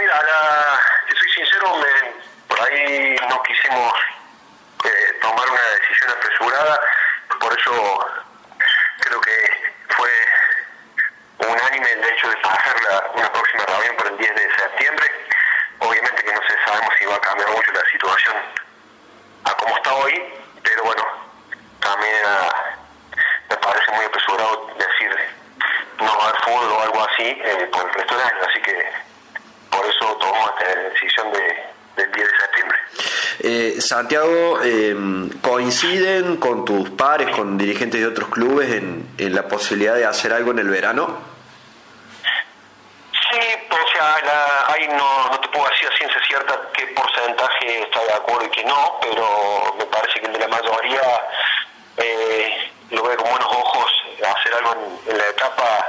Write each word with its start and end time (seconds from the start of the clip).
mira, 0.00 0.22
la, 0.22 0.80
soy 1.18 1.30
sincero, 1.30 1.74
por 2.48 2.60
ahí 2.60 3.16
no 3.28 3.42
quisimos 3.42 3.92
eh, 4.84 5.18
tomar 5.20 5.50
una 5.50 5.62
decisión 5.80 6.10
apresurada, 6.10 6.80
por 7.40 7.58
eso 7.58 8.06
creo 9.00 9.20
que 9.20 9.74
fue 9.88 10.10
unánime 11.38 11.92
el 11.92 12.04
hecho 12.04 12.28
de 12.28 12.36
hacer 12.36 12.82
la, 12.88 13.10
una 13.14 13.32
próxima 13.32 13.64
reunión 13.66 13.96
por 13.96 14.06
el 14.08 14.18
10 14.18 14.34
de 14.34 14.54
septiembre. 14.56 15.06
Obviamente 15.80 16.24
que 16.24 16.32
no 16.32 16.40
se 16.42 16.64
sabemos 16.64 16.94
si 16.98 17.04
va 17.06 17.16
a 17.16 17.20
cambiar 17.20 17.50
mucho 17.50 17.72
la 17.72 17.90
situación 17.90 18.36
a 19.44 19.54
como 19.54 19.76
está 19.76 19.94
hoy, 19.94 20.22
pero 20.62 20.84
bueno, 20.84 21.04
también 21.80 22.16
ah, 22.26 22.50
me 23.50 23.56
parece 23.56 23.92
muy 23.92 24.04
apresurado 24.04 24.74
decir 24.76 25.38
no 25.98 26.18
va 26.18 26.28
haber 26.28 26.40
fútbol 26.42 26.72
o 26.72 26.82
algo 26.82 27.08
así 27.08 27.40
eh, 27.42 27.68
por 27.72 27.86
el 27.86 27.94
resto 27.94 28.16
del 28.16 28.26
año, 28.26 28.40
así 28.48 28.60
que 28.62 28.97
tomamos 30.48 30.60
esta 30.60 30.80
decisión 30.90 31.32
de, 31.32 32.02
del 32.02 32.12
10 32.12 32.28
de 32.28 32.38
septiembre. 32.38 32.78
Eh, 33.40 33.80
Santiago, 33.80 34.60
eh, 34.62 34.96
¿coinciden 35.42 36.36
con 36.36 36.64
tus 36.64 36.90
pares, 36.90 37.34
con 37.34 37.58
dirigentes 37.58 38.00
de 38.00 38.06
otros 38.06 38.28
clubes 38.28 38.70
en, 38.70 39.08
en 39.18 39.34
la 39.34 39.46
posibilidad 39.46 39.94
de 39.94 40.06
hacer 40.06 40.32
algo 40.32 40.50
en 40.52 40.58
el 40.60 40.68
verano? 40.68 41.18
Sí, 43.12 43.40
o 43.70 43.92
sea, 43.92 44.16
la, 44.24 44.72
ahí 44.72 44.88
no, 44.88 45.28
no 45.30 45.40
te 45.40 45.48
puedo 45.48 45.68
decir 45.68 45.88
a 45.88 45.96
ciencia 45.96 46.20
cierta 46.26 46.60
qué 46.72 46.86
porcentaje 46.88 47.82
está 47.82 48.02
de 48.04 48.12
acuerdo 48.14 48.46
y 48.46 48.50
qué 48.50 48.64
no, 48.64 48.98
pero 49.02 49.74
me 49.78 49.84
parece 49.86 50.20
que 50.20 50.26
el 50.26 50.32
de 50.32 50.38
la 50.38 50.48
mayoría 50.48 51.20
eh, 51.98 52.72
lo 52.90 53.02
ve 53.02 53.16
con 53.16 53.28
buenos 53.30 53.48
ojos 53.48 53.92
hacer 54.18 54.54
algo 54.54 54.72
en, 54.72 55.12
en 55.12 55.18
la 55.18 55.28
etapa 55.28 55.86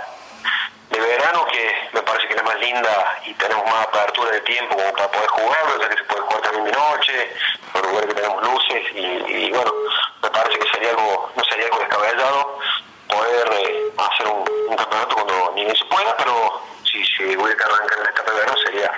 de 0.90 1.00
verano 1.00 1.46
que 1.52 1.72
me 1.94 2.02
parece 2.02 2.28
que 2.28 2.34
es 2.34 2.38
la 2.38 2.44
más 2.44 2.49
linda 2.60 3.18
y 3.26 3.34
tenemos 3.34 3.66
más 3.66 3.88
apertura 3.88 4.32
de 4.32 4.42
tiempo 4.42 4.76
como 4.76 4.92
para 4.94 5.12
poder 5.12 5.30
jugarlo, 5.30 5.82
ya 5.82 5.90
que 5.90 5.98
se 5.98 6.04
puede 6.04 6.22
jugar 6.22 6.42
también 6.42 6.66
de 6.66 6.72
noche, 6.72 7.36
por 7.72 7.86
lugar 7.88 8.08
que 8.08 8.14
tenemos 8.14 8.44
luces 8.44 8.84
y, 8.94 9.52
bueno, 9.52 9.74
me 10.22 10.30
parece 10.30 10.60
que 10.60 10.70
sería 10.72 10.90
algo, 10.92 11.32
no 11.36 11.44
sería 11.44 11.66
algo 11.66 11.80
descabellado 11.80 12.60
poder 13.08 13.50
eh, 13.54 13.94
hacer 13.98 14.28
un, 14.28 14.76
campeonato 14.76 15.16
cuando 15.16 15.52
ni 15.56 15.64
bien 15.66 15.76
se 15.76 15.86
pueda, 15.86 16.16
pero 16.18 16.62
si 16.84 17.04
se 17.06 17.38
hubiera 17.38 17.56
que 17.56 17.64
arrancar 17.64 17.98
en 18.00 18.26
de 18.26 18.40
verano 18.40 18.58
sería 18.64 18.92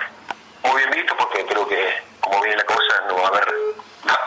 muy 0.63 0.78
bien 0.78 0.91
visto 0.91 1.16
porque 1.17 1.45
creo 1.45 1.67
que 1.67 2.03
como 2.19 2.41
viene 2.41 2.57
la 2.57 2.66
cosa 2.66 3.02
no 3.07 3.16
va 3.16 3.25
a 3.25 3.28
haber 3.30 3.47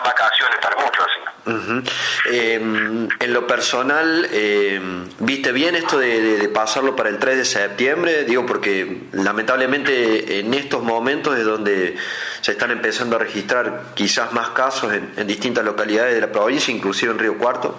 vacaciones 0.05 0.59
para 0.59 0.77
muchos 0.77 1.07
así. 1.07 1.34
Uh 1.47 1.83
en 2.27 3.33
lo 3.33 3.47
personal, 3.47 4.29
eh, 4.33 4.81
¿viste 5.19 5.53
bien 5.53 5.75
esto 5.75 5.99
de, 5.99 6.49
pasarlo 6.53 6.97
para 6.97 7.09
el 7.09 7.19
3 7.19 7.37
de 7.37 7.45
septiembre? 7.45 8.25
Digo, 8.25 8.47
porque 8.47 9.03
lamentablemente 9.13 10.41
en 10.41 10.55
estos 10.55 10.83
momentos 10.83 11.37
es 11.37 11.45
donde 11.45 11.97
se 12.41 12.53
están 12.53 12.71
empezando 12.71 13.17
a 13.17 13.19
registrar 13.19 13.95
quizás 13.95 14.33
más 14.33 14.51
casos 14.51 14.93
en, 14.93 15.13
en 15.17 15.27
distintas 15.27 15.65
localidades 15.65 16.15
de 16.15 16.21
la 16.21 16.33
provincia, 16.33 16.73
inclusive 16.73 17.13
en 17.13 17.19
Río 17.19 17.39
Cuarto. 17.39 17.77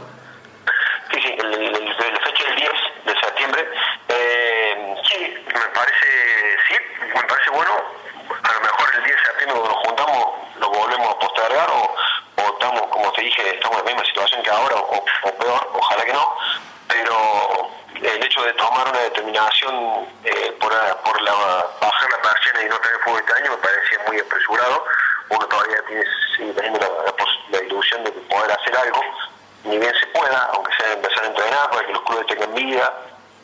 Sí, 1.12 1.20
sí, 1.22 1.36
el, 1.38 1.72
la 1.72 2.20
fecha 2.20 2.44
del 2.48 2.56
10 2.56 2.72
de 3.06 3.20
septiembre, 3.20 3.68
eh, 4.10 4.96
sí, 5.10 5.34
me 5.48 5.74
parece, 5.74 6.08
sí, 6.68 6.76
me 7.14 7.24
parece 7.24 7.50
bueno. 7.52 7.72
A 8.44 8.54
lo 8.54 8.62
mejor 8.62 8.90
el 8.98 9.04
10 9.04 9.16
de 9.16 9.24
septiembre 9.24 9.60
cuando 9.60 9.78
juntamos 9.78 10.26
lo 10.60 10.70
volvemos 10.70 11.16
a 11.16 11.20
postergar 11.20 11.70
o 11.70 11.96
estamos, 12.60 12.82
como 12.88 13.12
te 13.14 13.22
dije, 13.22 13.56
estamos 13.56 13.80
en 13.80 13.86
la 13.86 13.92
misma 13.92 14.06
situación 14.06 14.44
que 14.44 14.50
ahora, 14.50 14.76
o, 14.76 15.06
o 15.24 15.32
peor, 15.38 15.70
ojalá 15.74 16.06
que 16.06 16.14
no, 16.14 16.38
pero 16.88 17.76
el 18.02 18.24
hecho 18.24 18.42
de 18.44 18.54
tomar 18.54 18.88
una 18.90 19.00
determinación 19.00 20.08
eh, 20.24 20.56
por, 20.60 20.72
por 21.04 21.22
la, 21.22 21.34
bajar 21.82 22.10
la 22.12 22.22
persiana 22.22 22.62
y 22.64 22.70
no 22.70 22.78
tener 22.80 23.00
fútbol 23.00 23.20
este 23.20 23.42
año 23.42 23.52
me 23.52 23.58
parecía 23.58 24.00
muy 24.08 24.20
apresurado. 24.20 24.86
Uno 25.30 25.48
todavía 25.48 25.78
tiene, 25.88 26.04
sigue 26.36 26.54
teniendo 26.54 26.80
la, 27.50 27.64
ilusión 27.64 28.04
de 28.04 28.12
poder 28.12 28.52
hacer 28.52 28.78
algo, 28.78 29.02
ni 29.64 29.78
bien 29.78 29.94
se 30.00 30.08
pueda, 30.08 30.50
aunque 30.54 30.72
sea 30.76 30.94
empezar 30.94 31.24
a 31.24 31.28
entrenar 31.28 31.70
para 31.72 31.86
que 31.86 31.94
los 31.94 32.02
clubes 32.04 32.28
tengan 32.28 32.54
vida, 32.54 32.94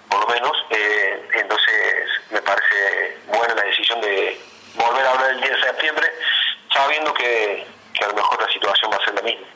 por 0.09 0.19
lo 0.19 0.27
menos. 0.27 0.51
Eh, 0.69 1.29
entonces, 1.33 2.07
me 2.29 2.41
parece 2.41 3.17
buena 3.27 3.55
la 3.55 3.63
decisión 3.63 4.00
de 4.01 4.39
volver 4.75 5.05
a 5.05 5.11
hablar 5.11 5.31
el 5.31 5.41
10 5.41 5.51
de 5.53 5.61
septiembre, 5.61 6.13
sabiendo 6.73 7.13
que 7.13 7.66
que 8.01 8.06
a 8.06 8.09
lo 8.09 8.16
mejor 8.16 8.41
la 8.41 8.51
situación 8.51 8.91
va 8.91 8.97
a 8.97 9.06
ser 9.06 9.13
la 9.13 9.22
misma. 9.22 9.47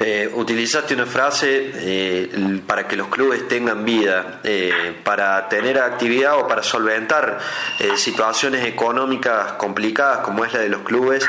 Eh, 0.00 0.30
utilizaste 0.34 0.94
una 0.94 1.06
frase 1.06 1.72
eh, 1.74 2.60
para 2.66 2.86
que 2.86 2.96
los 2.96 3.08
clubes 3.08 3.48
tengan 3.48 3.84
vida, 3.84 4.40
eh, 4.44 5.00
para 5.02 5.48
tener 5.48 5.78
actividad 5.78 6.38
o 6.38 6.46
para 6.46 6.62
solventar 6.62 7.38
situaciones 7.96 8.66
económicas 8.66 9.52
complicadas 9.52 10.18
como 10.18 10.44
es 10.44 10.52
la 10.52 10.60
de 10.60 10.68
los 10.68 10.82
clubes. 10.82 11.28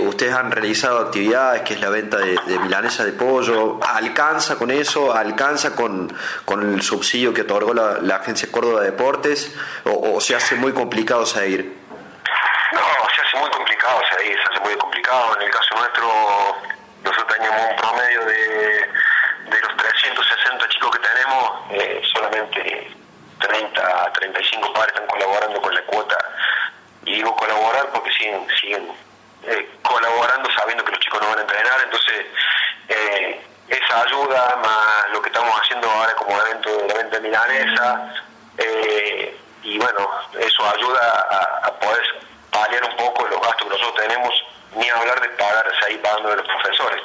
Ustedes 0.00 0.34
han 0.34 0.50
realizado 0.50 0.98
actividades, 0.98 1.62
que 1.62 1.74
es 1.74 1.80
la 1.80 1.90
venta 1.90 2.18
de, 2.18 2.38
de, 2.46 2.58
milanesa 2.58 3.04
de 3.04 3.12
pollo. 3.12 3.78
¿Alcanza 3.82 4.56
con 4.56 4.70
eso? 4.70 5.14
¿Alcanza 5.14 5.74
con, 5.74 6.12
con 6.44 6.74
el 6.74 6.82
subsidio 6.82 7.32
que 7.32 7.42
otorgó 7.42 7.72
la, 7.72 7.98
la 8.00 8.16
Agencia 8.16 8.48
Córdoba 8.50 8.80
de 8.80 8.90
Deportes? 8.90 9.54
¿O, 9.84 10.14
¿O 10.16 10.20
se 10.20 10.34
hace 10.34 10.56
muy 10.56 10.72
complicado 10.72 11.24
seguir? 11.24 11.80
No, 12.72 12.80
se 13.14 13.22
hace 13.22 13.38
muy 13.38 13.50
complicado 13.50 14.00
seguir, 14.16 14.36
se 14.36 14.52
hace 14.52 14.60
muy 14.60 14.74
complicado. 14.76 14.99
En 15.10 15.42
el 15.42 15.50
caso 15.50 15.74
nuestro, 15.74 16.06
nosotros 17.02 17.36
tenemos 17.36 17.60
un 17.68 17.76
promedio 17.76 18.24
de, 18.26 18.88
de 19.50 19.60
los 19.60 19.76
360 19.76 20.68
chicos 20.68 20.90
que 20.92 20.98
tenemos, 21.00 21.50
eh, 21.70 22.00
solamente 22.12 22.92
30, 23.40 24.12
35 24.12 24.72
padres 24.72 24.94
están 24.94 25.08
colaborando 25.08 25.60
con 25.60 25.74
la 25.74 25.82
cuota. 25.86 26.16
Y 27.04 27.16
digo 27.16 27.34
colaborar 27.34 27.88
porque 27.92 28.12
siguen, 28.12 28.46
siguen 28.60 28.88
eh, 29.42 29.68
colaborando 29.82 30.48
sabiendo 30.56 30.84
que 30.84 30.92
los 30.92 31.00
chicos 31.00 31.20
no 31.20 31.30
van 31.30 31.38
a 31.38 31.42
entrenar, 31.42 31.80
entonces 31.82 32.26
eh, 32.86 33.44
esa 33.66 34.02
ayuda 34.02 34.60
más 34.62 35.10
lo 35.12 35.20
que 35.22 35.28
estamos 35.30 35.60
haciendo 35.60 35.90
ahora 35.90 36.14
como 36.14 36.40
evento 36.40 36.76
de 36.76 36.86
la 36.86 36.94
venta 36.94 37.18
milanesa, 37.18 38.14
eh, 38.58 39.36
y 39.64 39.76
bueno, 39.76 40.08
eso 40.38 40.70
ayuda 40.70 41.26
a, 41.30 41.66
a 41.66 41.72
poder 41.80 42.04
paliar 42.52 42.84
un 42.84 42.96
poco 42.96 43.26
los 43.26 43.40
gastos 43.40 43.64
que 43.64 43.70
nosotros 43.70 44.06
tenemos, 44.06 44.49
ni 44.76 44.88
hablar 44.88 45.20
de 45.20 45.28
pagar, 45.30 45.70
seguir 45.82 46.00
pagando 46.02 46.30
de 46.30 46.36
los 46.36 46.46
profesores. 46.46 47.02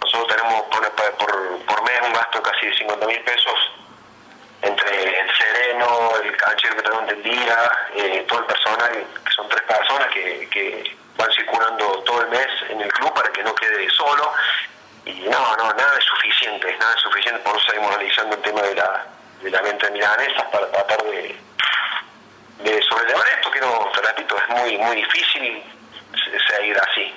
Nosotros 0.00 0.36
tenemos 0.36 0.62
por, 0.64 0.92
por, 0.92 1.58
por 1.66 1.82
mes 1.82 2.00
un 2.02 2.12
gasto 2.12 2.38
de 2.38 2.50
casi 2.50 2.72
50 2.78 3.06
mil 3.06 3.20
pesos 3.20 3.72
entre 4.62 5.20
el 5.20 5.36
sereno, 5.36 6.10
el 6.22 6.36
canchero 6.36 6.76
que 6.76 6.82
tenemos 6.82 7.06
del 7.06 7.22
día, 7.22 7.70
eh, 7.94 8.24
todo 8.28 8.40
el 8.40 8.46
personal, 8.46 9.06
que 9.24 9.32
son 9.32 9.48
tres 9.48 9.62
personas 9.62 10.08
que, 10.08 10.48
que 10.50 10.96
van 11.16 11.30
circulando 11.32 12.02
todo 12.04 12.22
el 12.22 12.28
mes 12.28 12.48
en 12.68 12.80
el 12.80 12.92
club 12.92 13.12
para 13.14 13.30
que 13.30 13.42
no 13.42 13.54
quede 13.54 13.88
solo. 13.90 14.32
Y 15.04 15.12
no, 15.28 15.56
no, 15.56 15.72
nada 15.72 15.98
es 15.98 16.04
suficiente, 16.04 16.76
nada 16.78 16.94
es 16.94 17.00
suficiente, 17.00 17.40
por 17.40 17.56
eso 17.56 17.66
seguimos 17.66 17.94
analizando 17.94 18.36
el 18.36 18.42
tema 18.42 18.62
de 18.62 18.74
la, 18.74 19.06
de 19.40 19.50
la 19.50 19.62
venta 19.62 19.88
de 19.88 20.00
para 20.50 20.70
tratar 20.72 21.02
de, 21.04 21.36
de 22.58 22.82
sobrellevar 22.82 23.26
esto, 23.36 23.50
que 23.50 23.60
no, 23.60 23.90
te 23.94 24.02
repito, 24.02 24.36
es 24.36 24.48
muy, 24.48 24.78
muy 24.78 24.96
difícil 24.96 25.62
seguir 26.48 26.76
así. 26.78 27.15